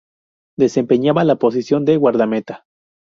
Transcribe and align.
Desempeñaba 0.57 1.23
la 1.23 1.35
posición 1.35 1.85
de 1.85 1.95
guardameta. 1.95 2.65